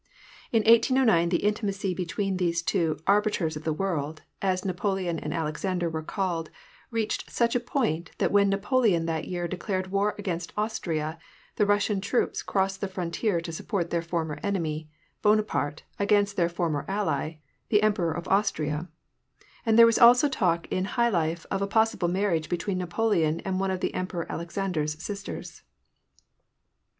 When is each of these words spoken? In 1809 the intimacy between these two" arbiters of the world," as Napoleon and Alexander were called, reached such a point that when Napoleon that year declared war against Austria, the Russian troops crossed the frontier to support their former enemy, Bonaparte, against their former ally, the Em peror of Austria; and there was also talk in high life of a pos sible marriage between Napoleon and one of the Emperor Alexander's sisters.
In 0.51 0.61
1809 0.63 1.29
the 1.29 1.43
intimacy 1.43 1.93
between 1.93 2.37
these 2.37 2.63
two" 2.63 2.97
arbiters 3.05 3.55
of 3.55 3.63
the 3.65 3.71
world," 3.71 4.23
as 4.41 4.65
Napoleon 4.65 5.19
and 5.19 5.31
Alexander 5.31 5.91
were 5.91 6.01
called, 6.01 6.49
reached 6.89 7.29
such 7.31 7.55
a 7.55 7.59
point 7.59 8.09
that 8.17 8.31
when 8.31 8.49
Napoleon 8.49 9.05
that 9.05 9.27
year 9.27 9.47
declared 9.47 9.91
war 9.91 10.15
against 10.17 10.53
Austria, 10.57 11.19
the 11.57 11.67
Russian 11.67 12.01
troops 12.01 12.41
crossed 12.41 12.81
the 12.81 12.87
frontier 12.87 13.39
to 13.41 13.51
support 13.51 13.91
their 13.91 14.01
former 14.01 14.39
enemy, 14.41 14.89
Bonaparte, 15.21 15.83
against 15.99 16.35
their 16.35 16.49
former 16.49 16.83
ally, 16.87 17.35
the 17.69 17.83
Em 17.83 17.93
peror 17.93 18.17
of 18.17 18.27
Austria; 18.27 18.89
and 19.67 19.77
there 19.77 19.85
was 19.85 19.99
also 19.99 20.27
talk 20.27 20.65
in 20.71 20.85
high 20.85 21.09
life 21.09 21.45
of 21.51 21.61
a 21.61 21.67
pos 21.67 21.93
sible 21.93 22.09
marriage 22.11 22.49
between 22.49 22.79
Napoleon 22.79 23.39
and 23.41 23.59
one 23.59 23.69
of 23.69 23.81
the 23.81 23.93
Emperor 23.93 24.25
Alexander's 24.31 24.99
sisters. 24.99 25.61